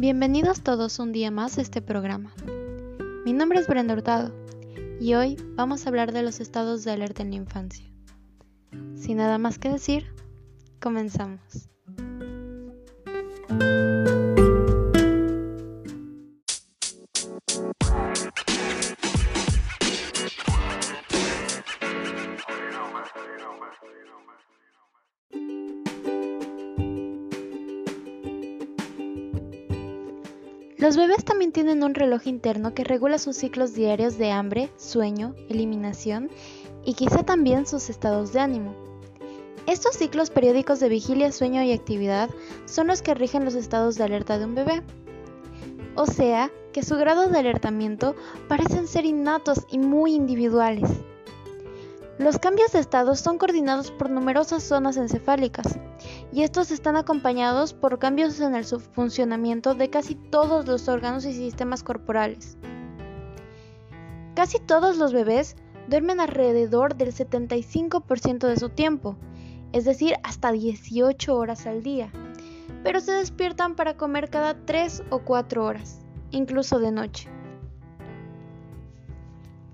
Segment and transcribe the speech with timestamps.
[0.00, 2.32] Bienvenidos todos un día más a este programa.
[3.24, 4.32] Mi nombre es Brenda Hurtado
[5.00, 7.84] y hoy vamos a hablar de los estados de alerta en la infancia.
[8.94, 10.06] Sin nada más que decir,
[10.80, 11.68] comenzamos.
[30.78, 35.34] Los bebés también tienen un reloj interno que regula sus ciclos diarios de hambre, sueño,
[35.48, 36.30] eliminación
[36.84, 38.76] y quizá también sus estados de ánimo.
[39.66, 42.30] Estos ciclos periódicos de vigilia, sueño y actividad
[42.64, 44.84] son los que rigen los estados de alerta de un bebé.
[45.96, 48.14] O sea, que su grado de alertamiento
[48.46, 50.88] parecen ser innatos y muy individuales.
[52.18, 55.76] Los cambios de estado son coordinados por numerosas zonas encefálicas,
[56.32, 61.32] y estos están acompañados por cambios en el funcionamiento de casi todos los órganos y
[61.32, 62.58] sistemas corporales.
[64.34, 65.56] Casi todos los bebés
[65.88, 69.16] duermen alrededor del 75% de su tiempo,
[69.72, 72.10] es decir, hasta 18 horas al día,
[72.84, 77.28] pero se despiertan para comer cada 3 o 4 horas, incluso de noche.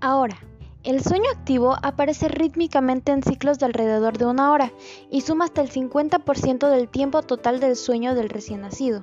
[0.00, 0.36] Ahora,
[0.84, 4.72] el sueño activo aparece rítmicamente en ciclos de alrededor de una hora
[5.10, 9.00] y suma hasta el 50% del tiempo total del sueño del recién nacido.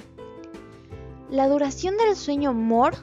[1.30, 2.95] La duración del sueño MOR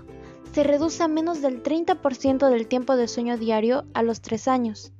[0.53, 4.93] se reduce a menos del 30% del tiempo de sueño diario a los 3 años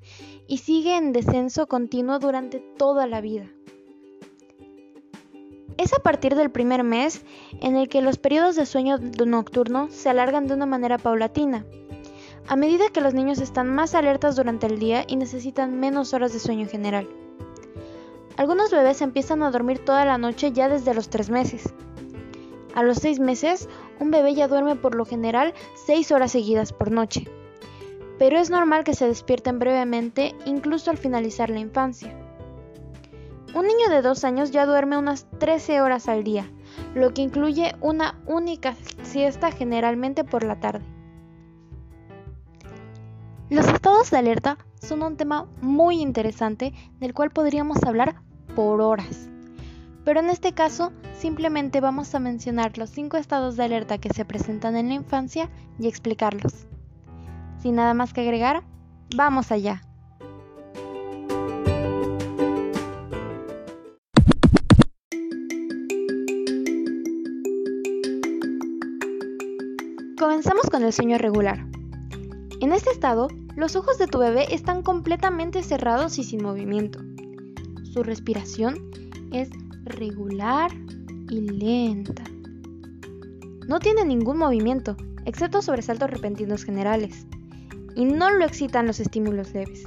[0.47, 3.47] y sigue en descenso continuo durante toda la vida.
[5.77, 7.23] Es a partir del primer mes
[7.61, 11.67] en el que los periodos de sueño nocturno se alargan de una manera paulatina
[12.49, 16.33] a medida que los niños están más alertas durante el día y necesitan menos horas
[16.33, 17.09] de sueño general.
[18.37, 21.73] Algunos bebés empiezan a dormir toda la noche ya desde los 3 meses.
[22.75, 23.69] A los 6 meses,
[23.99, 25.55] un bebé ya duerme por lo general
[25.87, 27.27] 6 horas seguidas por noche.
[28.19, 32.15] Pero es normal que se despierten brevemente incluso al finalizar la infancia.
[33.55, 36.51] Un niño de 2 años ya duerme unas 13 horas al día,
[36.95, 40.96] lo que incluye una única siesta generalmente por la tarde.
[43.49, 48.17] Los estados de alerta son un tema muy interesante del cual podríamos hablar
[48.57, 49.29] por horas.
[50.05, 54.25] Pero en este caso simplemente vamos a mencionar los cinco estados de alerta que se
[54.25, 55.49] presentan en la infancia
[55.79, 56.67] y explicarlos.
[57.61, 58.65] Sin nada más que agregar,
[59.15, 59.83] vamos allá.
[70.19, 71.76] Comenzamos con el sueño regular.
[72.59, 77.01] En este estado, los ojos de tu bebé están completamente cerrados y sin movimiento.
[77.93, 78.79] Su respiración
[79.31, 79.51] es
[79.85, 80.71] regular
[81.29, 82.25] y lenta.
[83.69, 84.97] No tiene ningún movimiento,
[85.27, 87.27] excepto sobresaltos repentinos generales,
[87.95, 89.85] y no lo excitan los estímulos leves.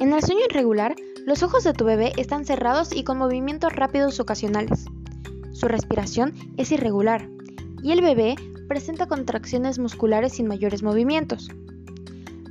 [0.00, 4.20] En el sueño irregular, los ojos de tu bebé están cerrados y con movimientos rápidos
[4.20, 4.84] ocasionales.
[5.52, 7.28] Su respiración es irregular
[7.82, 8.34] y el bebé
[8.68, 11.48] presenta contracciones musculares sin mayores movimientos.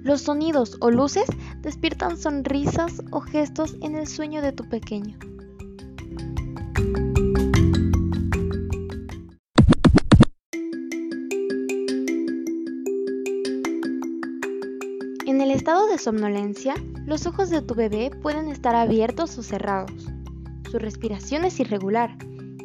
[0.04, 1.28] Los sonidos o luces
[1.62, 5.18] despiertan sonrisas o gestos en el sueño de tu pequeño.
[15.26, 16.76] En el estado de somnolencia,
[17.06, 20.10] los ojos de tu bebé pueden estar abiertos o cerrados.
[20.70, 22.18] Su respiración es irregular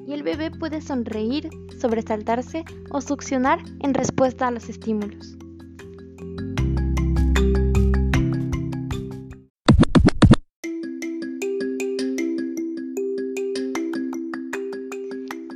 [0.09, 5.37] y el bebé puede sonreír, sobresaltarse o succionar en respuesta a los estímulos.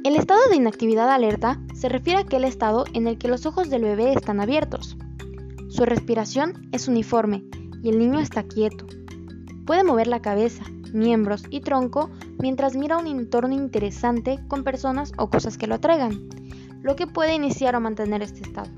[0.05, 3.71] El estado de inactividad alerta se refiere a aquel estado en el que los ojos
[3.71, 4.97] del bebé están abiertos.
[5.73, 7.45] Su respiración es uniforme
[7.83, 8.87] y el niño está quieto.
[9.65, 15.31] Puede mover la cabeza, miembros y tronco mientras mira un entorno interesante con personas o
[15.31, 16.29] cosas que lo atraigan,
[16.83, 18.71] lo que puede iniciar o mantener este estado.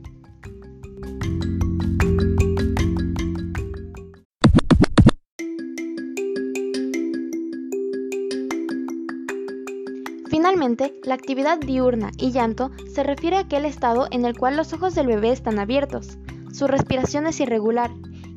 [10.31, 14.73] Finalmente, la actividad diurna y llanto se refiere a aquel estado en el cual los
[14.73, 16.19] ojos del bebé están abiertos,
[16.55, 17.91] su respiración es irregular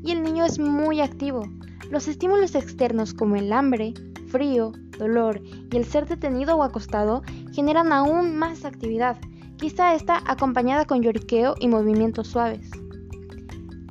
[0.04, 1.44] y el niño es muy activo.
[1.92, 3.94] Los estímulos externos como el hambre,
[4.32, 5.40] frío, dolor
[5.72, 7.22] y el ser detenido o acostado
[7.54, 9.20] generan aún más actividad,
[9.58, 12.72] quizá esta acompañada con lloriqueo y movimientos suaves.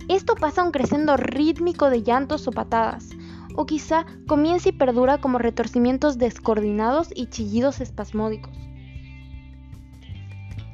[0.08, 3.10] Esto pasa a un crescendo rítmico de llantos o patadas,
[3.54, 8.65] o quizá comienza y perdura como retorcimientos descoordinados y chillidos espasmódicos.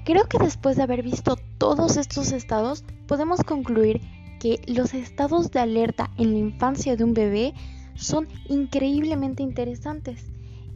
[0.04, 4.00] Creo que después de haber visto todos estos estados, podemos concluir
[4.40, 7.54] que los estados de alerta en la infancia de un bebé
[7.94, 10.26] son increíblemente interesantes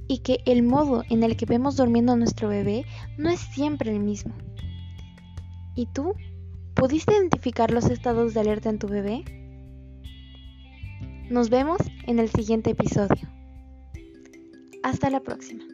[0.06, 2.84] y que el modo en el que vemos durmiendo a nuestro bebé
[3.18, 4.32] no es siempre el mismo.
[5.74, 6.14] ¿Y tú?
[6.74, 9.24] ¿Pudiste identificar los estados de alerta en tu bebé?
[11.28, 13.28] Nos vemos en el siguiente episodio.
[14.84, 15.64] Hasta la próxima.